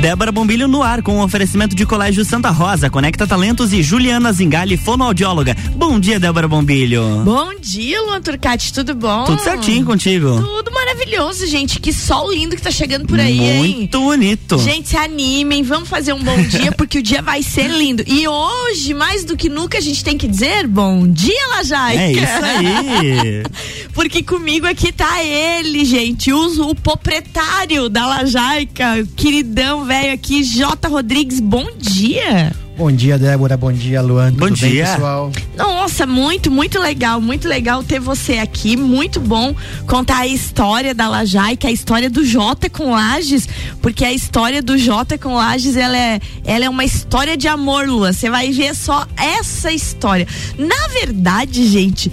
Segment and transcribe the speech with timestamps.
[0.00, 4.32] Débora Bombilho no ar com o oferecimento de Colégio Santa Rosa, Conecta Talentos e Juliana
[4.32, 5.54] Zingali, fonoaudióloga.
[5.76, 7.20] Bom dia, Débora Bombilho.
[7.22, 9.24] Bom dia, Luan Turcati, tudo bom?
[9.24, 10.40] Tudo certinho contigo.
[10.40, 11.78] Tudo maravilhoso, gente.
[11.78, 13.76] Que sol lindo que tá chegando por aí, Muito hein?
[13.76, 14.58] Muito bonito.
[14.58, 18.02] Gente, se animem, vamos fazer um bom dia, porque o dia vai ser lindo.
[18.06, 22.00] E hoje, mais do que nunca, a gente tem que dizer bom dia, Lajaica.
[22.00, 23.42] É isso aí.
[23.92, 30.86] porque comigo aqui tá ele, gente, o, o proprietário da Lajaica, queridão, velho aqui, J.
[30.86, 32.52] Rodrigues, bom dia.
[32.78, 33.56] Bom dia, Débora.
[33.56, 34.30] Bom dia, Luan.
[34.30, 35.32] Bom Tudo dia, bem, pessoal.
[35.56, 38.76] Nossa, muito, muito legal, muito legal ter você aqui.
[38.76, 39.52] Muito bom
[39.88, 43.48] contar a história da Lajaica, a história do Jota com Lages,
[43.82, 47.88] porque a história do Jota com Lages, ela é, ela é uma história de amor,
[47.88, 48.12] Lua.
[48.12, 50.26] Você vai ver só essa história.
[50.56, 52.12] Na verdade, gente,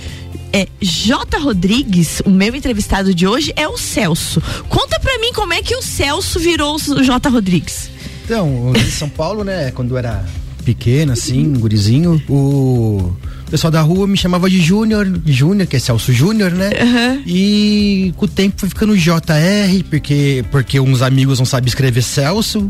[0.53, 1.37] é J.
[1.37, 4.41] Rodrigues, o meu entrevistado de hoje é o Celso.
[4.69, 7.29] Conta pra mim como é que o Celso virou o J.
[7.29, 7.89] Rodrigues.
[8.25, 10.25] Então, em São Paulo, né, quando era
[10.65, 13.15] pequeno, assim, gurizinho, o
[13.49, 16.69] pessoal da rua me chamava de Júnior, Júnior, que é Celso Júnior, né?
[16.81, 17.23] Uhum.
[17.25, 22.69] E com o tempo foi ficando JR, porque, porque uns amigos não sabem escrever Celso.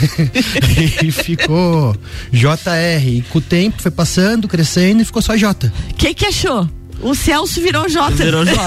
[1.02, 1.96] e ficou
[2.30, 3.06] JR.
[3.06, 5.68] E com o tempo foi passando, crescendo e ficou só J.
[5.68, 6.68] O que que achou?
[7.02, 8.14] O Celso virou J.
[8.14, 8.56] Virou J.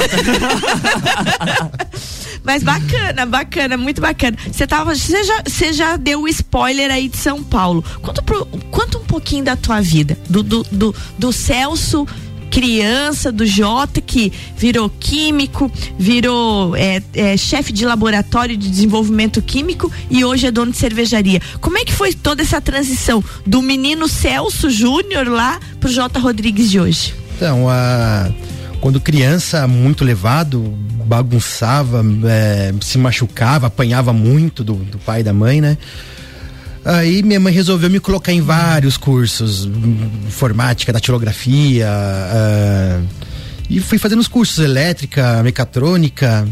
[2.43, 4.37] Mas bacana, bacana, muito bacana.
[4.51, 7.83] Você tava, você já, você já deu o spoiler aí de São Paulo.
[8.01, 12.05] Conta, pro, conta um pouquinho da tua vida, do, do, do, do Celso
[12.51, 15.69] criança do Jota que virou químico,
[15.99, 21.41] virou é, é, chefe de laboratório de desenvolvimento químico e hoje é dono de cervejaria.
[21.59, 26.71] Como é que foi toda essa transição do menino Celso Júnior lá pro Jota Rodrigues
[26.71, 27.24] de hoje?
[27.35, 28.29] Então, a,
[28.79, 30.61] quando criança, muito levado,
[31.05, 35.77] bagunçava, é, se machucava, apanhava muito do, do pai e da mãe, né?
[36.85, 39.65] Aí minha mãe resolveu me colocar em vários cursos,
[40.27, 43.03] informática, datilografia, uh,
[43.67, 46.47] e fui fazendo os cursos elétrica, mecatrônica.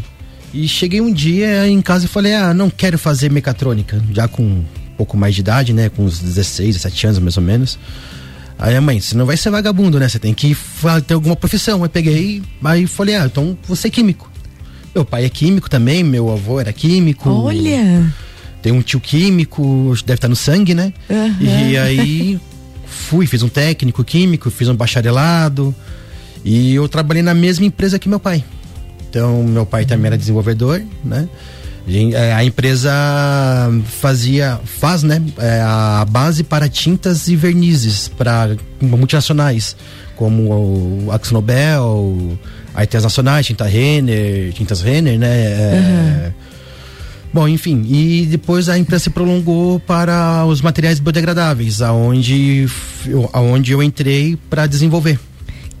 [0.52, 4.42] E cheguei um dia em casa e falei: Ah, não quero fazer mecatrônica, já com
[4.42, 4.64] um
[4.96, 5.88] pouco mais de idade, né?
[5.88, 7.78] Com uns 16, 17 anos mais ou menos.
[8.64, 10.08] Aí a mãe, você não vai ser vagabundo, né?
[10.08, 10.56] Você tem que
[11.06, 11.82] ter alguma profissão.
[11.82, 14.30] Aí peguei, aí falei: Ah, então você é químico.
[14.94, 17.28] Meu pai é químico também, meu avô era químico.
[17.28, 18.10] Olha!
[18.62, 20.94] Tem um tio químico, deve estar no sangue, né?
[21.10, 21.46] Uhum.
[21.46, 22.40] E aí
[22.86, 25.74] fui, fiz um técnico químico, fiz um bacharelado.
[26.42, 28.42] E eu trabalhei na mesma empresa que meu pai.
[29.10, 31.28] Então, meu pai também era desenvolvedor, né?
[32.34, 32.90] A empresa
[34.00, 35.22] fazia, faz, né,
[35.62, 39.76] a base para tintas e vernizes para multinacionais,
[40.16, 42.38] como a Axonobel,
[42.74, 45.36] a Tintas Nacionais, Tinta Renner, Tintas Renner, né?
[45.74, 46.32] Uhum.
[47.34, 52.66] Bom, enfim, e depois a empresa se prolongou para os materiais biodegradáveis, aonde,
[53.32, 55.18] aonde eu entrei para desenvolver.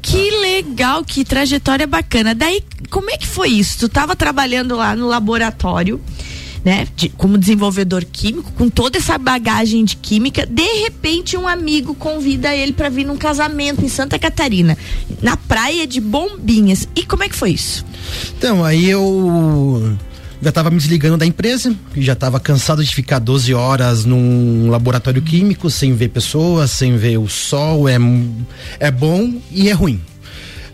[0.02, 2.34] Que legal, que trajetória bacana.
[2.34, 3.78] Daí, como é que foi isso?
[3.78, 6.00] Tu estava trabalhando lá no laboratório,
[6.64, 10.46] né, de, como desenvolvedor químico, com toda essa bagagem de química.
[10.46, 14.78] De repente, um amigo convida ele para vir num casamento em Santa Catarina,
[15.20, 16.88] na praia de Bombinhas.
[16.94, 17.84] E como é que foi isso?
[18.38, 19.96] Então, aí eu
[20.40, 25.20] já estava me desligando da empresa, já estava cansado de ficar 12 horas num laboratório
[25.20, 27.88] químico, sem ver pessoas, sem ver o sol.
[27.88, 27.96] É,
[28.78, 30.00] é bom e é ruim.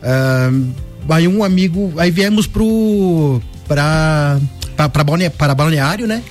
[0.02, 0.68] Uh,
[1.08, 4.38] aí um amigo, aí viemos pro para
[4.76, 6.22] para balneário, para balneário, né?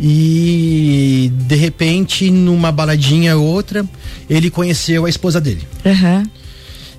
[0.00, 3.84] E de repente, numa baladinha ou outra,
[4.30, 5.66] ele conheceu a esposa dele.
[5.84, 6.24] Uhum.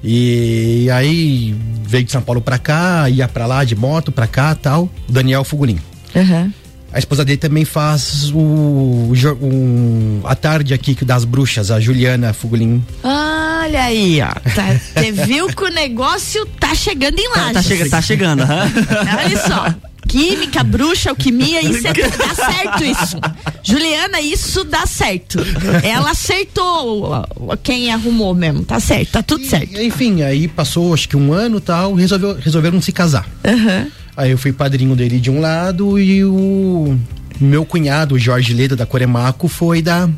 [0.03, 4.53] E aí veio de São Paulo pra cá, ia pra lá de moto, pra cá
[4.55, 4.89] tal.
[5.07, 5.79] Daniel Fugulin.
[6.15, 6.51] Uhum.
[6.91, 12.83] A esposa dele também faz o, o, a tarde aqui das bruxas, a Juliana Fugulin.
[13.69, 14.33] Olha aí, ó.
[14.55, 17.45] Tá, você viu que o negócio tá chegando em Lages.
[17.45, 19.75] Tá, tá, chega, tá chegando, Olha só.
[20.07, 23.17] Química, bruxa, alquimia, isso é, dá certo isso.
[23.61, 25.37] Juliana, isso dá certo.
[25.83, 27.27] Ela acertou
[27.61, 29.79] quem arrumou mesmo, tá certo, tá tudo certo.
[29.79, 33.29] E, enfim, aí passou acho que um ano tal, resolveu, resolveram se casar.
[33.45, 33.91] Uhum.
[34.17, 36.97] Aí eu fui padrinho dele de um lado e o
[37.39, 40.09] meu cunhado, o Jorge Leda da Coremaco, foi da,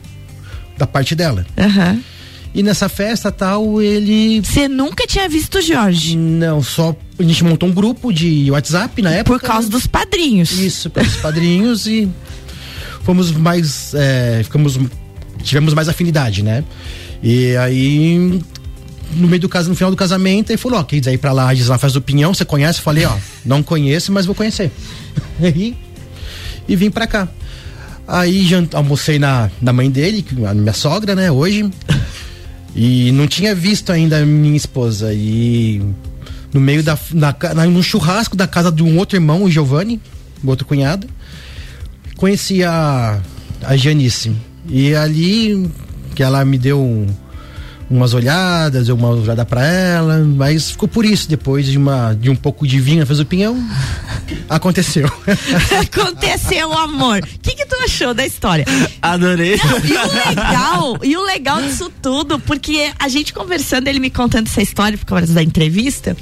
[0.77, 1.45] da parte dela.
[1.57, 2.01] Uhum.
[2.53, 4.41] E nessa festa tal, ele.
[4.41, 6.17] Você nunca tinha visto o Jorge?
[6.17, 6.93] Não, só.
[7.17, 9.39] A gente montou um grupo de WhatsApp na época.
[9.39, 10.51] Por causa dos padrinhos.
[10.51, 12.09] Isso, pelos padrinhos e
[13.03, 13.93] fomos mais.
[13.93, 14.77] É, ficamos.
[15.41, 16.63] Tivemos mais afinidade, né?
[17.23, 18.41] E aí.
[19.13, 21.53] No meio do caso, no final do casamento, ele falou, ó, quer ir pra lá,
[21.53, 22.79] diz lá, faz do pinhão, você conhece?
[22.79, 23.13] Eu falei, ó,
[23.43, 24.71] não conheço, mas vou conhecer.
[25.53, 25.75] e,
[26.65, 27.27] e vim pra cá.
[28.07, 31.69] Aí almocei na, na mãe dele, a minha sogra, né, hoje.
[32.75, 35.13] E não tinha visto ainda a minha esposa.
[35.13, 35.81] E
[36.53, 36.97] no meio da.
[37.13, 39.99] Na, no churrasco da casa de um outro irmão, o Giovanni,
[40.43, 41.07] o outro cunhado,
[42.15, 43.19] conheci a,
[43.63, 44.31] a Janice.
[44.69, 45.69] E ali
[46.15, 47.07] que ela me deu um,
[47.91, 52.29] umas olhadas, eu uma olhada para ela, mas ficou por isso depois de uma de
[52.29, 53.57] um pouco de vinho, fez o pinhão.
[54.49, 55.09] Aconteceu.
[55.81, 57.19] Aconteceu, amor.
[57.19, 58.65] O que, que tu achou da história?
[59.01, 59.57] Adorei.
[59.57, 64.09] Não, e o legal, e o legal disso tudo, porque a gente conversando, ele me
[64.09, 66.15] contando essa história por causa da entrevista,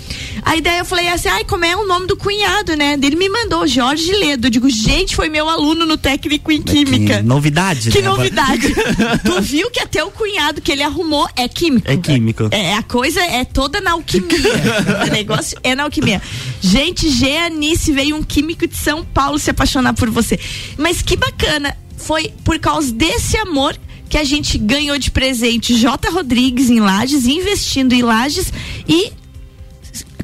[0.44, 2.98] a ideia eu falei assim, ai, como é o nome do cunhado, né?
[3.02, 4.48] Ele me mandou Jorge Ledo.
[4.48, 7.18] Eu digo, gente, foi meu aluno no técnico em química.
[7.18, 8.10] Que novidade, Que né?
[8.10, 8.74] novidade.
[9.24, 11.92] tu viu que até o cunhado que ele arrumou é químico.
[11.92, 12.48] É químico.
[12.52, 14.30] É, a coisa é toda na alquimia.
[15.06, 16.22] o negócio é na alquimia.
[16.62, 20.40] Gente, Geanice veio um químico de São Paulo se apaixonar por você.
[20.78, 21.76] Mas que bacana.
[21.98, 23.78] Foi por causa desse amor
[24.08, 26.10] que a gente ganhou de presente J.
[26.10, 28.54] Rodrigues em Lages, investindo em Lages
[28.88, 29.12] e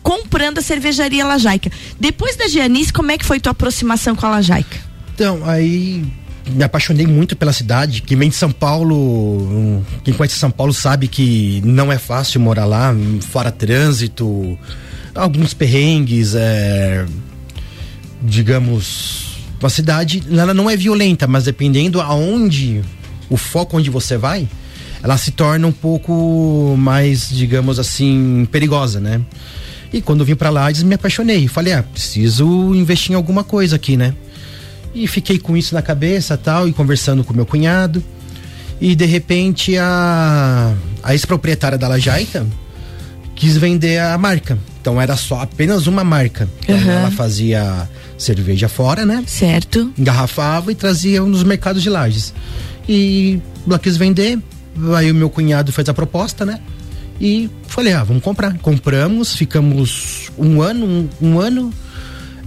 [0.02, 1.70] comprando a cervejaria Lajaica.
[2.00, 4.78] Depois da Gianice, como é que foi tua aproximação com a Lajaica?
[5.14, 6.06] Então, aí
[6.48, 8.02] me apaixonei muito pela cidade.
[8.02, 12.66] Quem vem de São Paulo, quem conhece São Paulo sabe que não é fácil morar
[12.66, 14.58] lá, fora trânsito,
[15.14, 17.06] alguns perrengues, é,
[18.22, 22.82] digamos, uma cidade, ela não é violenta, mas dependendo aonde,
[23.30, 24.48] o foco onde você vai,
[25.02, 29.22] ela se torna um pouco mais, digamos assim, perigosa, né?
[29.94, 31.48] E quando eu vim para lá, me apaixonei.
[31.48, 34.14] Falei, ah, preciso investir em alguma coisa aqui, né?
[34.96, 38.02] E fiquei com isso na cabeça tal, e conversando com meu cunhado.
[38.80, 42.46] E de repente a, a ex-proprietária da Lajaica
[43.36, 44.58] quis vender a marca.
[44.82, 46.48] Então era só apenas uma marca.
[46.64, 46.90] Então Uhum.
[46.92, 49.24] ela fazia cerveja fora, né?
[49.28, 49.92] Certo.
[49.98, 52.34] Engarrafava e trazia nos mercados de lajes.
[52.88, 54.40] E ela quis vender,
[54.96, 56.60] aí o meu cunhado fez a proposta, né?
[57.20, 58.58] E falei, ah, vamos comprar.
[58.60, 61.74] Compramos, ficamos um ano, um, um ano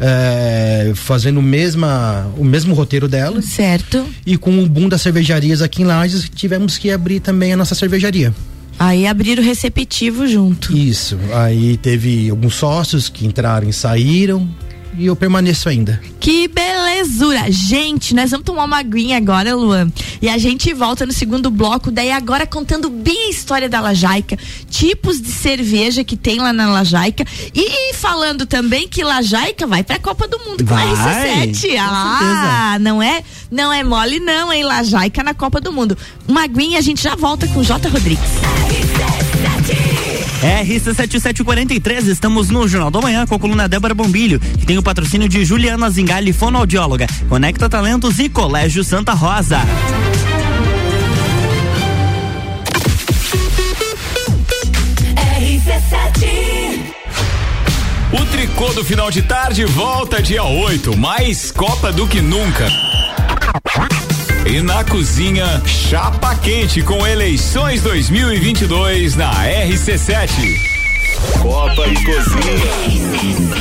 [0.00, 3.42] é, fazendo o, mesma, o mesmo roteiro dela.
[3.42, 4.04] Certo.
[4.24, 7.74] E com o boom das cervejarias aqui em Lages, tivemos que abrir também a nossa
[7.74, 8.32] cervejaria.
[8.78, 10.76] Aí abriram o receptivo junto.
[10.76, 11.18] Isso.
[11.34, 14.48] Aí teve alguns sócios que entraram e saíram.
[14.96, 16.00] E eu permaneço ainda.
[16.18, 17.50] Que belezura!
[17.50, 19.90] Gente, nós vamos tomar uma aguinha agora, Luan.
[20.20, 24.36] E a gente volta no segundo bloco, daí agora contando bem a história da Lajaica,
[24.68, 27.24] tipos de cerveja que tem lá na Lajaica
[27.54, 31.76] e falando também que Lajaica vai pra Copa do Mundo com a Vai, RC7.
[31.76, 35.96] com Ah, não é, não é mole não, hein, Lajaica na Copa do Mundo.
[36.26, 38.67] Uma aguinha, a gente já volta com J Rodrigues.
[40.42, 45.28] RC7743, estamos no Jornal do Manhã com a coluna Débora Bombilho, que tem o patrocínio
[45.28, 49.58] de Juliana Zingali, fonoaudióloga, Conecta Talentos e Colégio Santa Rosa.
[58.12, 62.68] O tricô do final de tarde volta dia 8, mais Copa do que nunca.
[64.46, 70.28] E na cozinha, chapa quente com eleições 2022 na RC7.
[71.40, 73.58] Copa e cozinha.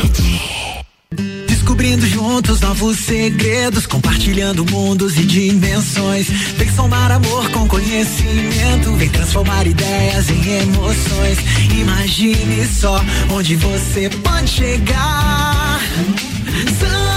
[1.48, 6.30] Descobrindo juntos novos segredos, compartilhando mundos e dimensões.
[6.30, 11.38] Vem somar amor com conhecimento, vem transformar ideias em emoções.
[11.78, 15.81] Imagine só onde você pode chegar.
[16.80, 17.17] Santa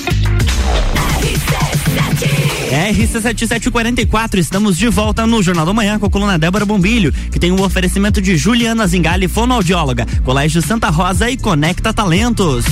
[2.93, 7.51] RC7744, estamos de volta no Jornal do Manhã com a coluna Débora Bombilho, que tem
[7.51, 12.65] um oferecimento de Juliana Zingali, fonoaudióloga, Colégio Santa Rosa e Conecta Talentos.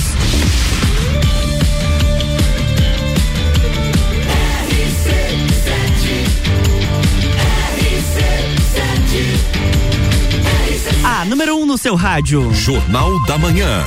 [11.02, 12.52] A número 1 um no seu rádio.
[12.52, 13.84] Jornal da Manhã.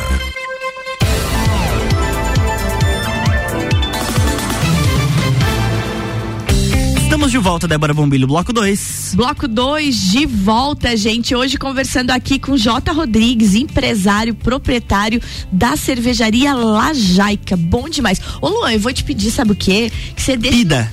[7.33, 9.13] De volta, Débora Bombilho, bloco 2.
[9.15, 11.33] Bloco 2 de volta, gente.
[11.33, 12.91] Hoje conversando aqui com J.
[12.91, 15.19] Rodrigues, empresário, proprietário
[15.51, 17.57] da cervejaria Lajaica.
[17.57, 18.21] Bom demais.
[18.39, 19.91] Ô Luan, eu vou te pedir, sabe o quê?
[20.15, 20.59] Que você deixe.
[20.59, 20.91] Pida.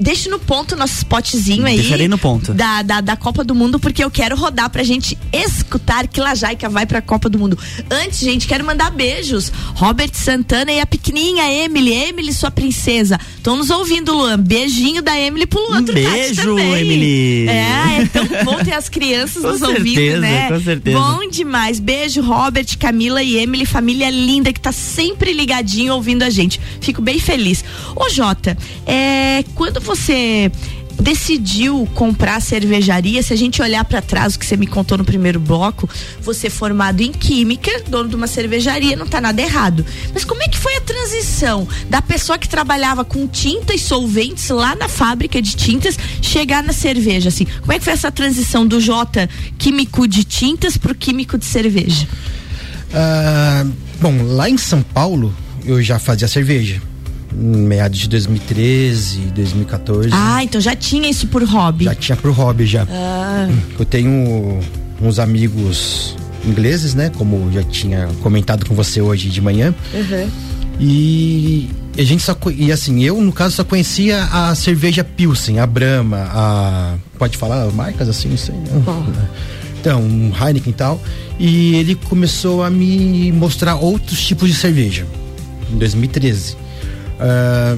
[0.00, 1.76] Deixe no ponto nosso spotzinho aí.
[1.76, 2.54] Deixarei no ponto.
[2.54, 6.70] Da, da, da Copa do Mundo, porque eu quero rodar pra gente escutar que Lajaica
[6.70, 7.58] vai pra Copa do Mundo.
[7.90, 9.52] Antes, gente, quero mandar beijos.
[9.74, 11.92] Robert Santana e a pequenininha Emily.
[11.92, 13.20] Emily, sua princesa.
[13.36, 14.38] Estão nos ouvindo, Luan.
[14.38, 16.80] Beijinho da Emily pro Luan Um beijo, também.
[16.80, 17.48] Emily.
[17.48, 20.48] É, é tão bom ter as crianças nos ouvindo, certeza, né?
[20.48, 20.98] com certeza.
[20.98, 21.78] Bom demais.
[21.78, 26.58] Beijo, Robert, Camila e Emily, família linda que tá sempre ligadinho ouvindo a gente.
[26.80, 27.62] Fico bem feliz.
[27.94, 29.89] Ô, Jota, é, quando você
[31.00, 34.98] decidiu comprar a cervejaria, se a gente olhar para trás o que você me contou
[34.98, 35.88] no primeiro bloco,
[36.20, 39.84] você é formado em química, dono de uma cervejaria, não tá nada errado.
[40.12, 44.48] Mas como é que foi a transição da pessoa que trabalhava com tinta e solventes
[44.50, 47.46] lá na fábrica de tintas chegar na cerveja assim?
[47.60, 49.28] Como é que foi essa transição do Jota
[49.58, 52.06] químico de tintas pro químico de cerveja?
[52.92, 53.64] Ah,
[54.00, 56.80] bom, lá em São Paulo eu já fazia cerveja.
[57.32, 60.10] Meados de 2013, 2014.
[60.12, 61.84] Ah, então já tinha isso por hobby.
[61.84, 62.86] Já tinha pro hobby já.
[63.78, 64.60] Eu tenho
[65.00, 67.10] uns amigos ingleses, né?
[67.16, 69.74] Como já tinha comentado com você hoje de manhã.
[70.78, 71.68] E
[71.98, 76.30] a gente só e assim, eu no caso só conhecia a cerveja Pilsen, a Brahma,
[76.32, 78.54] a pode falar marcas assim, não sei.
[78.54, 79.06] Não.
[79.80, 81.00] Então, um Heineken e tal.
[81.38, 85.06] E ele começou a me mostrar outros tipos de cerveja
[85.72, 86.54] em 2013.
[87.20, 87.76] Ah,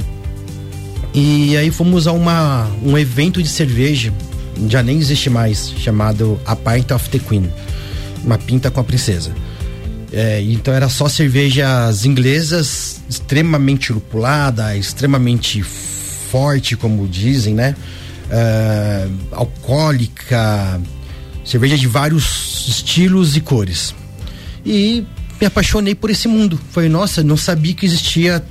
[1.12, 4.14] e aí fomos a uma, um evento de cerveja,
[4.68, 7.50] já nem existe mais, chamado A Pint of the Queen.
[8.24, 9.34] Uma pinta com a princesa.
[10.12, 17.74] É, então era só cervejas inglesas, extremamente lupulada, extremamente forte, como dizem, né?
[18.30, 20.80] Ah, alcoólica,
[21.44, 23.94] cerveja de vários estilos e cores.
[24.64, 25.04] E
[25.40, 26.58] me apaixonei por esse mundo.
[26.70, 28.42] Foi, nossa, não sabia que existia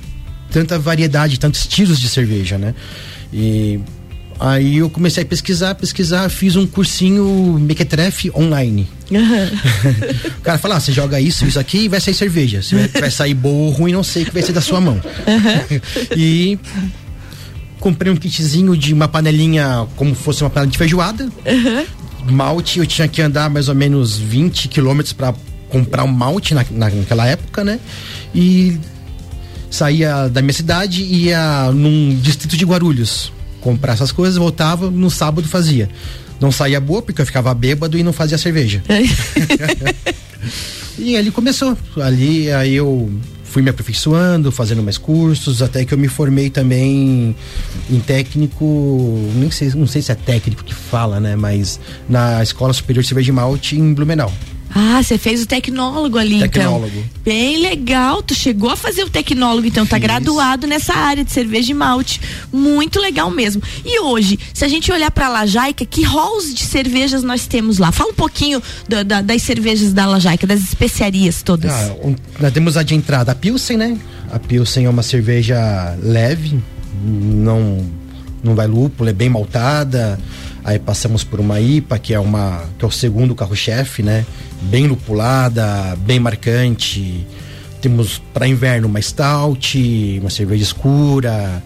[0.52, 2.74] tanta variedade, tantos estilos de cerveja, né?
[3.32, 3.80] E
[4.38, 8.88] aí eu comecei a pesquisar, pesquisar, fiz um cursinho Mequetrefe online.
[10.38, 12.62] o cara fala, ah, você joga isso, isso aqui e vai sair cerveja.
[12.62, 14.80] Se vai, vai sair boa ou ruim, não sei o que vai ser da sua
[14.80, 15.00] mão.
[16.16, 16.58] e
[17.80, 21.28] comprei um kitzinho de uma panelinha, como fosse uma panela de feijoada.
[22.30, 25.34] Malte, eu tinha que andar mais ou menos 20 quilômetros para
[25.68, 27.80] comprar um malte na, naquela época, né?
[28.34, 28.78] E
[29.72, 35.10] saía da minha cidade e ia num distrito de Guarulhos comprar essas coisas, voltava, no
[35.10, 35.88] sábado fazia.
[36.40, 38.82] Não saía boa porque eu ficava bêbado e não fazia cerveja.
[40.98, 41.76] E ali começou.
[41.96, 43.10] Ali aí eu
[43.44, 47.36] fui me aperfeiçoando, fazendo mais cursos, até que eu me formei também
[47.90, 52.72] em técnico, nem sei, não sei se é técnico que fala, né, mas na Escola
[52.72, 54.32] Superior de Cerveja de Malte em Blumenau.
[54.74, 56.86] Ah, você fez o tecnólogo ali, Tecnólogo.
[56.88, 57.04] então.
[57.24, 58.22] Bem legal.
[58.22, 60.02] Tu chegou a fazer o tecnólogo, então tá Fiz.
[60.02, 62.20] graduado nessa área de cerveja e malte.
[62.52, 63.62] Muito legal mesmo.
[63.84, 67.92] E hoje, se a gente olhar pra Lajaica, que halls de cervejas nós temos lá?
[67.92, 71.70] Fala um pouquinho da- da- das cervejas da Lajaica, das especiarias todas.
[71.70, 73.98] Ah, um- nós temos a de entrada a Pilsen, né?
[74.30, 76.58] A Pilsen é uma cerveja leve,
[77.04, 77.84] não
[78.44, 80.18] não vai lúpulo, é bem maltada.
[80.64, 84.24] Aí passamos por uma IPA, que é uma que é o segundo carro-chefe, né?
[84.62, 87.26] Bem lupulada, bem marcante.
[87.80, 91.62] Temos para inverno uma stout, uma cerveja escura,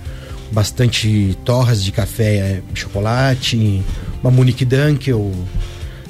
[0.50, 3.82] bastante torras de café e chocolate,
[4.22, 5.30] uma Munich Dunkel,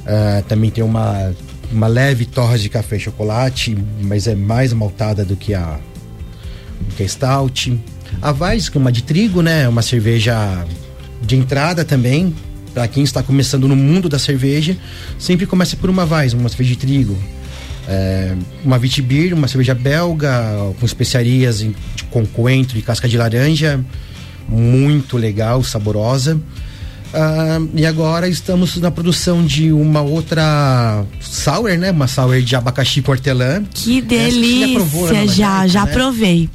[0.07, 1.35] ah, também tem uma,
[1.73, 5.78] uma leve torre de café e chocolate, mas é mais maltada do que a,
[6.81, 7.78] do que a Stout.
[8.23, 9.69] A Weiss, que é uma de trigo, né?
[9.69, 10.64] Uma cerveja
[11.21, 12.35] de entrada também.
[12.76, 14.76] Para quem está começando no mundo da cerveja,
[15.18, 17.16] sempre começa por uma Weiss, uma cerveja de trigo.
[17.88, 20.30] É, uma Vitibir, uma cerveja belga,
[20.78, 23.80] com especiarias em- de- com coentro e casca de laranja.
[24.47, 26.38] Muito legal, saborosa.
[27.14, 31.90] Ah, e agora estamos na produção de uma outra sour, né?
[31.90, 33.64] Uma sour de abacaxi com hortelã.
[33.73, 35.12] Que Essa você já provou, delícia!
[35.25, 35.92] né, Já, Lajaica, já né?
[35.92, 36.50] provei.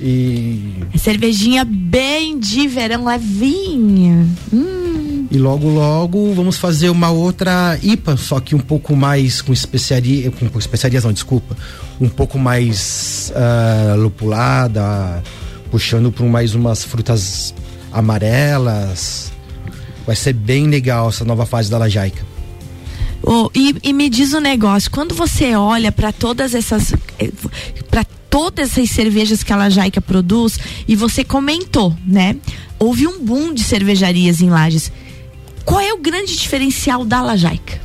[0.00, 0.62] E,
[0.96, 4.26] Cervejinha bem de verão, levinha.
[4.50, 5.07] Hum.
[5.30, 10.30] E logo, logo vamos fazer uma outra IPA, só que um pouco mais com especiaria,
[10.30, 11.56] com, especiarias não, desculpa,
[12.00, 15.22] um pouco mais ah, lupulada,
[15.70, 17.54] puxando por mais umas frutas
[17.92, 19.30] amarelas.
[20.06, 22.24] Vai ser bem legal essa nova fase da Lajaica.
[23.22, 26.94] Oh, e, e me diz um negócio, quando você olha para todas essas.
[27.90, 32.36] para todas essas cervejas que a Lajaica produz e você comentou, né?
[32.78, 34.90] Houve um boom de cervejarias em Lages.
[35.68, 37.78] Qual é o grande diferencial da Lajaica?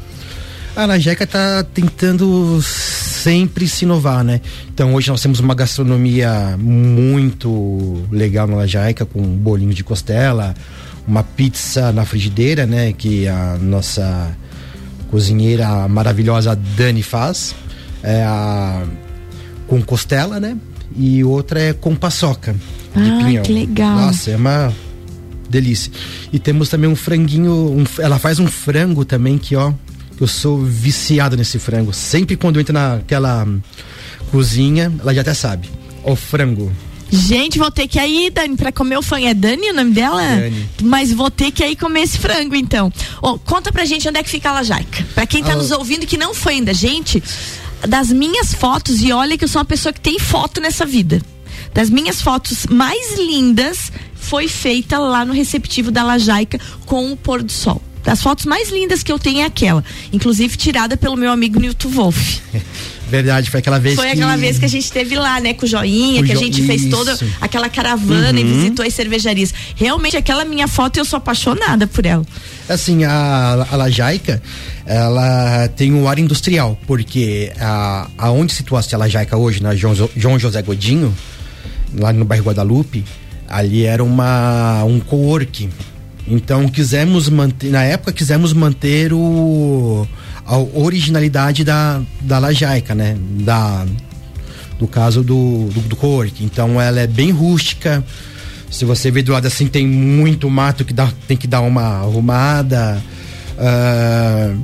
[0.74, 4.40] A Lajaica está tentando sempre se inovar, né?
[4.74, 10.56] Então hoje nós temos uma gastronomia muito legal na Lajaica, com bolinho de costela,
[11.06, 12.94] uma pizza na frigideira, né?
[12.94, 14.34] Que a nossa
[15.12, 17.54] cozinheira maravilhosa Dani faz.
[18.02, 18.82] É a,
[19.68, 20.56] com costela, né?
[20.96, 22.56] E outra é com paçoca.
[22.96, 23.44] De ah, pinhão.
[23.44, 23.98] que legal.
[23.98, 24.74] Nossa, é uma
[25.53, 25.91] delícia.
[26.31, 29.72] E temos também um franguinho, um, ela faz um frango também que, ó,
[30.19, 31.93] eu sou viciado nesse frango.
[31.93, 33.48] Sempre quando eu entro naquela
[34.31, 35.69] cozinha, ela já até sabe.
[36.03, 36.72] O frango.
[37.10, 39.27] Gente, vou ter que ir, Dani, pra comer o frango.
[39.27, 40.22] É Dani o nome dela?
[40.22, 40.67] Dani.
[40.81, 42.91] Mas vou ter que ir comer esse frango, então.
[43.22, 45.05] Ó, conta pra gente onde é que fica a Lajaica.
[45.13, 47.22] Pra quem tá Ah, nos ouvindo que não foi ainda, gente,
[47.88, 51.22] das minhas fotos, e olha que eu sou uma pessoa que tem foto nessa vida.
[51.74, 53.91] Das minhas fotos mais lindas
[54.24, 57.82] foi feita lá no receptivo da Lajaica com o pôr do sol.
[58.03, 59.84] Das fotos mais lindas que eu tenho é aquela.
[60.12, 62.39] Inclusive tirada pelo meu amigo Newton Wolf.
[63.10, 64.13] Verdade, foi aquela vez Foi que...
[64.13, 66.42] aquela vez que a gente teve lá, né, com o Joinha, Com que a Jo-
[66.42, 66.89] gente fez Isso.
[66.89, 69.53] toda aquela caravana e visitou as cervejarias.
[69.75, 72.25] Realmente, aquela minha foto, eu sou apaixonada por ela.
[72.68, 74.42] Assim, a, a Lajaica,
[74.86, 80.10] ela tem um ar industrial, porque a, aonde situasse a Lajaica hoje, na João, Jo-
[80.18, 81.15] João José Godinho,
[81.96, 83.06] lá no bairro Guadalupe,
[83.48, 85.70] ali era uma, um co-work.
[86.28, 90.08] Então quisemos manter, na época quisemos manter o,
[90.46, 93.18] a originalidade da, da Lajaica, né?
[93.42, 93.86] Da,
[94.80, 96.44] do caso do, do, do co-work.
[96.44, 98.04] Então ela é bem rústica.
[98.70, 102.00] Se você ver do lado assim, tem muito mato que dá, tem que dar uma
[102.00, 103.02] arrumada.
[103.58, 104.56] Ah,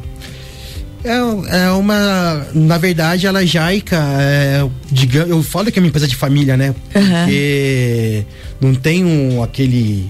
[1.03, 2.47] é, é uma.
[2.53, 6.75] Na verdade, a Lajaica, é, digamos, eu falo que é uma empresa de família, né?
[6.91, 8.25] Porque
[8.59, 10.09] não tem um, aquele.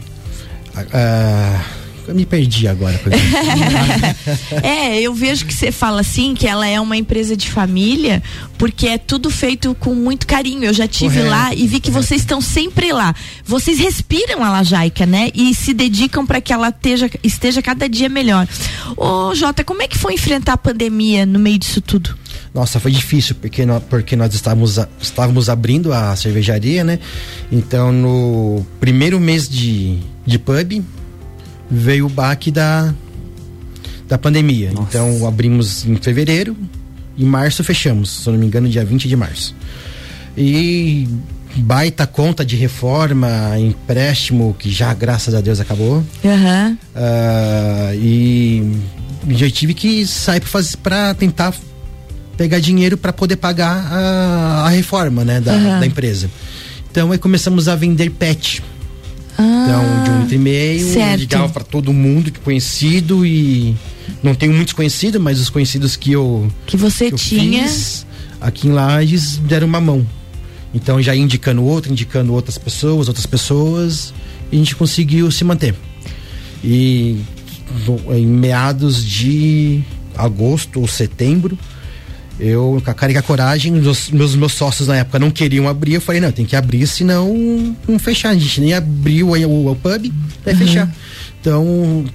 [0.93, 1.63] ah,
[2.09, 2.97] eu me perdi agora.
[2.97, 3.11] por.
[4.63, 8.21] É, eu vejo que você fala assim, que ela é uma empresa de família,
[8.57, 10.65] porque é tudo feito com muito carinho.
[10.65, 12.07] Eu já tive Correto, lá e vi que correto.
[12.07, 13.13] vocês estão sempre lá.
[13.45, 15.29] Vocês respiram a Lajaica, né?
[15.33, 18.47] E se dedicam para que ela esteja, esteja cada dia melhor.
[18.97, 22.15] Ô, Jota, como é que foi enfrentar a pandemia no meio disso tudo?
[22.53, 26.99] Nossa, foi difícil, porque nós, porque nós estávamos, estávamos abrindo a cervejaria, né?
[27.51, 30.83] Então, no primeiro mês de, de pub,
[31.69, 32.93] veio o baque da,
[34.07, 34.71] da pandemia.
[34.71, 36.55] Então, abrimos em fevereiro,
[37.17, 39.55] em março fechamos, se eu não me engano, dia 20 de março.
[40.37, 41.07] E
[41.57, 46.03] baita conta de reforma, empréstimo, que já, graças a Deus, acabou.
[46.23, 46.77] Aham.
[46.95, 48.71] Ah, e
[49.29, 50.41] já tive que sair
[50.81, 51.53] para tentar
[52.37, 55.79] pegar dinheiro para poder pagar a, a reforma, né, da, Aham.
[55.81, 56.29] da empresa.
[56.89, 58.63] Então aí começamos a vender pet.
[59.41, 61.19] Então, de um litro e meio, Ah, certo.
[61.21, 63.73] ligava para todo mundo que conhecido e
[64.21, 67.63] não tenho muitos conhecidos, mas os conhecidos que eu, Que você que eu tinha.
[67.67, 68.05] fiz
[68.41, 70.05] aqui em Lages deram uma mão.
[70.73, 74.13] Então já indicando outro, indicando outras pessoas, outras pessoas,
[74.51, 75.73] e a gente conseguiu se manter.
[76.63, 77.17] E
[77.87, 79.81] no- em meados de
[80.17, 81.57] agosto ou setembro,
[82.39, 85.29] eu, com a cara e com a coragem, meus, meus, meus sócios na época não
[85.29, 88.29] queriam abrir, eu falei, não, tem que abrir, senão não fechar.
[88.29, 90.11] A gente nem abriu o, o pub,
[90.45, 90.89] vai fechar.
[91.41, 92.05] Então,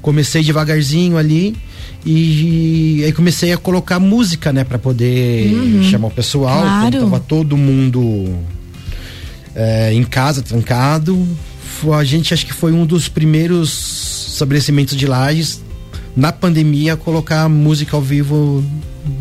[0.00, 1.56] comecei devagarzinho ali
[2.04, 5.50] e aí comecei a colocar música, né, para poder
[5.90, 6.62] chamar o pessoal.
[6.62, 6.88] Claro.
[6.88, 8.36] Então, tava todo mundo
[9.54, 11.26] é, em casa, trancado.
[11.96, 15.60] A gente acho que foi um dos primeiros estabelecimentos de lajes
[16.16, 18.64] na pandemia a colocar música ao vivo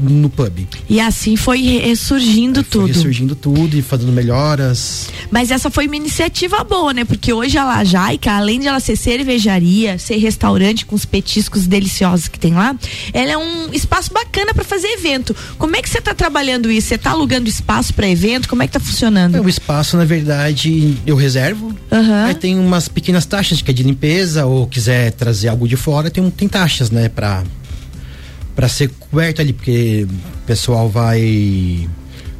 [0.01, 0.67] no pub.
[0.89, 2.87] E assim foi ressurgindo Foi tudo.
[2.87, 5.09] ressurgindo tudo e fazendo melhoras.
[5.29, 7.05] Mas essa foi uma iniciativa boa, né?
[7.05, 12.27] Porque hoje a Lajaica, além de ela ser cervejaria, ser restaurante com os petiscos deliciosos
[12.27, 12.75] que tem lá,
[13.13, 15.35] ela é um espaço bacana para fazer evento.
[15.57, 16.89] Como é que você tá trabalhando isso?
[16.89, 18.47] Você tá alugando espaço para evento?
[18.47, 19.35] Como é que tá funcionando?
[19.35, 21.73] É, o espaço, na verdade, eu reservo.
[21.91, 22.25] Aham.
[22.25, 26.09] Aí tem umas pequenas taxas que é de limpeza ou quiser trazer algo de fora,
[26.09, 27.43] tem, tem taxas, né, pra,
[28.55, 31.87] pra ser coberto ali, porque o pessoal vai.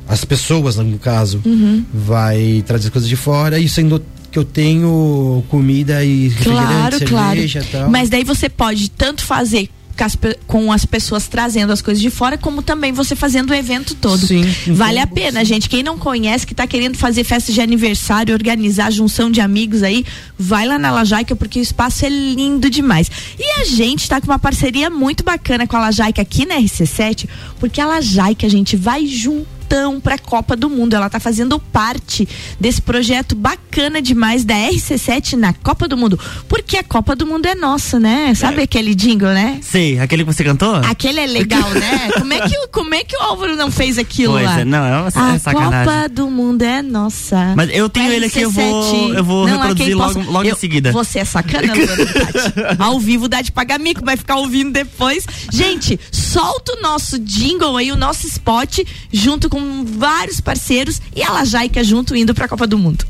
[0.07, 1.85] As pessoas, no caso, Uhum.
[1.93, 6.57] vai trazer coisas de fora e sendo que eu tenho comida e Claro,
[6.95, 7.29] refrigerante, claro.
[7.35, 7.89] cerveja e tal.
[7.89, 12.01] Mas daí você pode tanto fazer com as, pe- com as pessoas trazendo as coisas
[12.01, 14.25] de fora, como também você fazendo o evento todo.
[14.25, 15.69] Sim, vale a pena, gente.
[15.69, 20.05] Quem não conhece, que tá querendo fazer festa de aniversário, organizar junção de amigos aí,
[20.37, 23.09] vai lá na Lajaica, porque o espaço é lindo demais.
[23.37, 27.27] E a gente tá com uma parceria muito bacana com a Lajaica aqui na RC7,
[27.59, 30.93] porque a Lajaica, a gente vai juntar voltão para a Copa do Mundo.
[30.93, 32.27] Ela tá fazendo parte
[32.59, 36.19] desse projeto bacana demais da RC7 na Copa do Mundo.
[36.47, 38.33] Porque a Copa do Mundo é nossa, né?
[38.35, 38.63] Sabe é.
[38.63, 39.59] aquele jingle, né?
[39.61, 40.75] Sei, aquele que você cantou?
[40.75, 42.09] Aquele é legal, né?
[42.19, 44.59] como, é que, como é que o Álvaro não fez aquilo pois lá?
[44.59, 45.85] É, não, é uma a é sacanagem.
[45.85, 47.53] Copa do Mundo é nossa.
[47.55, 50.31] Mas eu tenho ele aqui, eu vou, eu vou não, reproduzir logo, posso...
[50.31, 50.91] logo eu, em seguida.
[50.91, 51.73] Você é sacana,
[52.77, 55.25] Ao vivo dá de pagar mico, vai ficar ouvindo depois.
[55.51, 58.79] Gente, solta o nosso jingle aí, o nosso spot,
[59.11, 63.05] junto com vários parceiros e a Lajaica junto indo pra Copa do Mundo.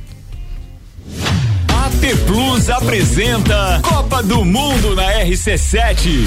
[1.67, 6.25] AT Plus apresenta Copa do Mundo na RC7.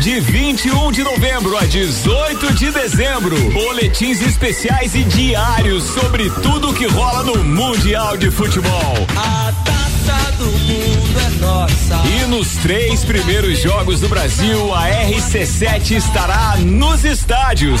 [0.00, 6.86] De 21 de novembro a 18 de dezembro, boletins especiais e diários sobre tudo que
[6.86, 9.06] rola no Mundial de Futebol.
[9.16, 12.02] A taça do mundo é nossa.
[12.06, 17.80] E nos três primeiros jogos do Brasil, a RC7 estará nos estádios.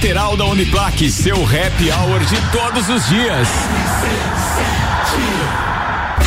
[0.01, 3.47] lateral da Uniplaque, seu happy hour de todos os dias.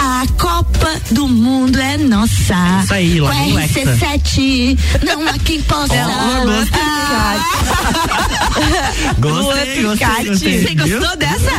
[0.00, 2.54] A Copa do Mundo é nossa.
[2.84, 5.92] Isso aí, lá no RC7, não há quem possa.
[5.92, 7.44] Oh, gostei, ah.
[9.18, 10.62] gostei, gostei, gostei.
[10.62, 11.50] Você gostou dessa?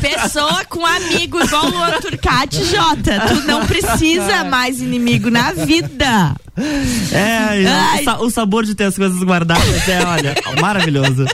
[0.00, 3.20] Pessoa com amigo igual o Luan Turcati, Jota.
[3.26, 6.36] Tu não precisa mais inimigo na vida.
[6.56, 11.24] É, o, o, sabor de ter as coisas guardadas é, olha, maravilhoso.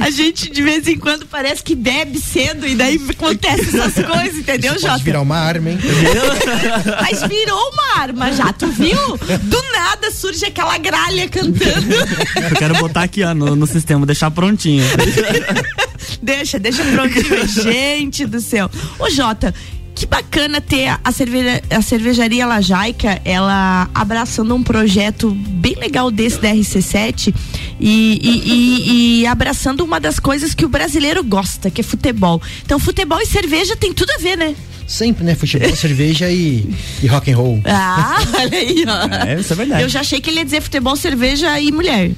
[0.00, 4.38] A gente de vez em quando parece que bebe cedo e daí acontece essas coisas,
[4.38, 4.92] entendeu, Isso Jota?
[4.92, 5.78] Pode virar uma arma, hein?
[7.02, 9.18] Mas virou uma arma já, tu viu?
[9.42, 11.94] Do nada surge aquela gralha cantando.
[12.50, 14.84] Eu quero botar aqui, ó, no, no sistema, deixar prontinho.
[16.22, 17.48] deixa, deixa prontinho.
[17.48, 18.70] Gente do céu.
[18.98, 19.52] Ô, Jota,
[20.02, 26.40] que bacana ter a, cerveja, a cervejaria Lajaica, ela abraçando um projeto bem legal desse
[26.40, 27.32] da RC7
[27.78, 32.42] e, e, e, e, abraçando uma das coisas que o brasileiro gosta, que é futebol.
[32.64, 34.56] Então, futebol e cerveja tem tudo a ver, né?
[34.88, 35.36] Sempre, né?
[35.36, 36.68] Futebol, cerveja e,
[37.00, 37.60] e rock and roll.
[37.64, 39.28] Ah, olha aí, ó.
[39.28, 39.82] É, isso é verdade.
[39.82, 42.10] Eu já achei que ele ia dizer futebol, cerveja e mulher.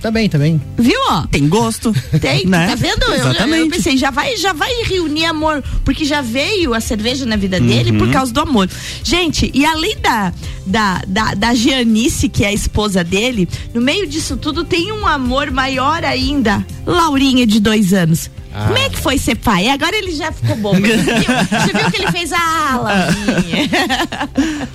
[0.00, 0.60] Também, também.
[0.76, 1.26] Viu, ó?
[1.26, 1.92] Tem gosto.
[2.20, 2.68] Tem, né?
[2.68, 3.02] tá vendo?
[3.12, 3.58] Exatamente.
[3.58, 7.36] Eu, eu, pensei, já vai, já vai reunir amor, porque já veio a cerveja na
[7.36, 7.98] vida dele Uhum.
[7.98, 8.68] por causa do amor.
[9.02, 10.32] Gente, e além da,
[10.66, 15.06] da, da, da Gianice, que é a esposa dele, no meio disso tudo tem um
[15.06, 16.64] amor maior ainda.
[16.86, 18.30] Laurinha, de dois anos.
[18.54, 18.66] Ah.
[18.66, 19.68] Como é que foi ser pai?
[19.68, 20.72] Agora ele já ficou bom.
[20.80, 22.32] Você viu, Você viu que ele fez?
[22.32, 23.68] Ah, Laurinha.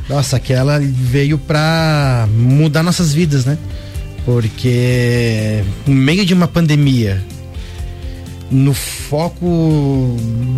[0.10, 3.58] Nossa, aquela veio pra mudar nossas vidas, né?
[4.26, 7.22] Porque no meio de uma pandemia,
[8.50, 10.16] no foco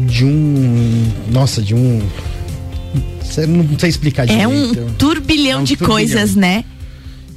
[0.08, 1.12] de um.
[1.32, 2.01] Nossa, de um.
[3.47, 4.49] Não sei explicar É direito.
[4.49, 5.95] um turbilhão É um de turbilhão.
[5.95, 6.63] coisas, né?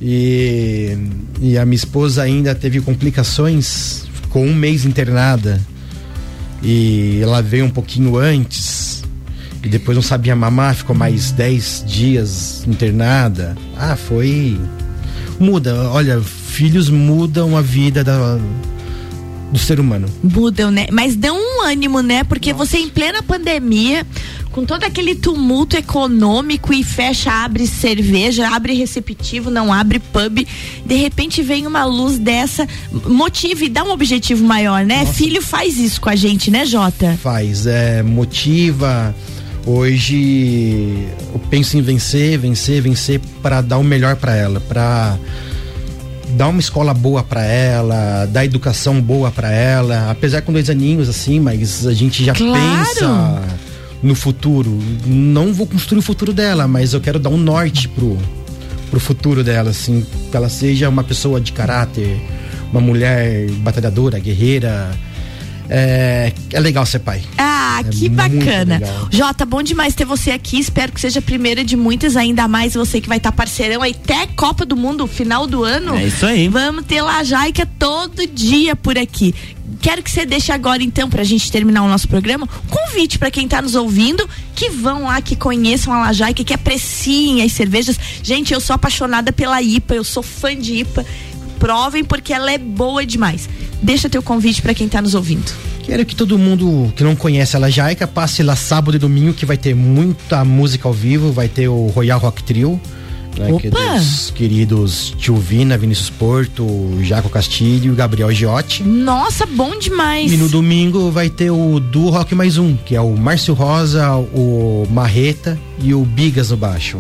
[0.01, 0.97] E,
[1.41, 5.61] e a minha esposa ainda teve complicações, ficou um mês internada.
[6.63, 9.03] E ela veio um pouquinho antes.
[9.63, 13.57] E depois não sabia mamar, ficou mais 10 dias internada.
[13.77, 14.57] Ah, foi.
[15.39, 18.39] Muda, olha, filhos mudam a vida da,
[19.53, 20.09] do ser humano.
[20.23, 20.87] Mudam, né?
[20.93, 22.25] Mas dão um ânimo, né?
[22.25, 24.07] Porque você em plena pandemia,
[24.51, 30.47] com todo aquele tumulto econômico e fecha, abre cerveja, abre receptivo, não abre pub,
[30.85, 32.67] de repente vem uma luz dessa,
[33.07, 35.07] motiva e dá um objetivo maior, né?
[35.07, 37.19] Filho faz isso com a gente, né, Jota?
[37.23, 39.15] Faz, é, motiva.
[39.69, 45.19] Hoje eu penso em vencer, vencer, vencer para dar o melhor para ela, para
[46.31, 51.07] dar uma escola boa para ela, dar educação boa para ela, apesar com dois aninhos
[51.07, 52.55] assim, mas a gente já Claro.
[52.87, 53.43] pensa
[54.03, 54.79] no futuro.
[55.05, 58.17] Não vou construir o futuro dela, mas eu quero dar um norte pro
[58.91, 62.19] pro futuro dela, assim, que ela seja uma pessoa de caráter,
[62.73, 64.89] uma mulher batalhadora, guerreira.
[65.69, 67.23] É, é legal ser pai.
[67.37, 68.79] Ah, É que bacana.
[68.79, 69.09] legal.
[69.11, 70.59] Jota, bom demais ter você aqui.
[70.59, 73.93] Espero que seja a primeira de muitas, ainda mais você que vai estar parceirão aí
[73.93, 75.95] até Copa do Mundo, final do ano.
[75.97, 76.49] É isso aí.
[76.49, 79.35] Vamos ter Lajaica todo dia por aqui.
[79.81, 83.31] Quero que você deixe agora, então, pra gente terminar o nosso programa, um convite pra
[83.31, 87.97] quem tá nos ouvindo, que vão lá, que conheçam a Lajaica, que apreciem as cervejas.
[88.23, 91.05] Gente, eu sou apaixonada pela IPA, eu sou fã de IPA.
[91.59, 93.49] Provem porque ela é boa demais.
[93.83, 95.53] Deixa teu convite para quem tá nos ouvindo.
[95.83, 99.47] Quero que todo mundo que não conhece a Lajaica passe lá sábado e domingo que
[99.47, 102.79] vai ter muita música ao vivo, vai ter o Royal Rock Trio.
[103.39, 103.99] Né, que Opa!
[103.99, 106.67] dos queridos Tio Vina, Vinícius Porto,
[107.03, 108.83] Jaco Castilho e Gabriel Giotti.
[108.83, 110.33] Nossa, bom demais.
[110.33, 114.17] E no domingo vai ter o Duo Rock Mais Um, que é o Márcio Rosa,
[114.17, 116.99] o Marreta e o Bigas no baixo.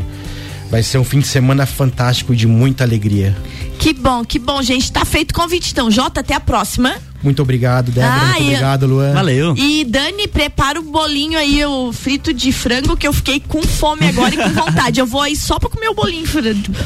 [0.71, 3.35] Vai ser um fim de semana fantástico de muita alegria.
[3.79, 4.93] Que bom, que bom, gente.
[4.93, 5.91] Tá feito o convite então.
[5.91, 6.97] Jota, até a próxima.
[7.23, 8.13] Muito obrigado, Débora.
[8.15, 9.13] Ah, muito e- obrigado, Luan.
[9.13, 9.55] Valeu.
[9.57, 14.07] E Dani, prepara o bolinho aí, o frito de frango, que eu fiquei com fome
[14.09, 15.01] agora e com vontade.
[15.01, 16.39] Eu vou aí só pra comer o bolinho fr-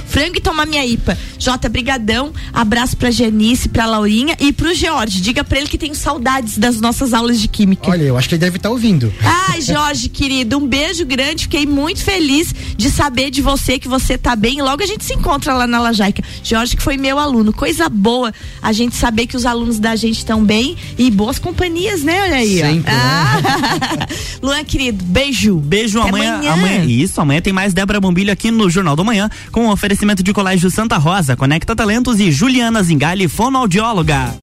[0.07, 1.18] frango e tomar minha IPA.
[1.38, 2.33] Jota, brigadão.
[2.53, 5.21] Abraço pra Janice, pra Laurinha e pro George.
[5.21, 7.90] Diga pra ele que tenho saudades das nossas aulas de química.
[7.90, 9.12] Olha, eu acho que ele deve estar ouvindo.
[9.23, 11.42] Ai, Jorge, querido, um beijo grande.
[11.45, 14.59] Fiquei muito feliz de saber de você que você tá bem.
[14.59, 16.23] E Logo a gente se encontra lá na Lajaica.
[16.42, 17.53] Jorge, que foi meu aluno.
[17.53, 22.03] Coisa boa a gente saber que os alunos da gente estão bem e boas companhias,
[22.03, 22.23] né?
[22.23, 22.63] Olha aí.
[22.63, 22.67] ó.
[22.67, 22.99] Sempre, né?
[23.01, 24.07] Ah.
[24.43, 25.57] Luan, querido, beijo.
[25.57, 26.53] Beijo Até amanhã, amanhã.
[26.53, 26.85] amanhã.
[26.85, 30.33] Isso, amanhã tem mais Débora Bombilho aqui no Jornal do Manhã, com o oferecimento de
[30.33, 34.35] Colégio Santa Rosa, Conecta Talentos e Juliana Zingali, fonoaudióloga.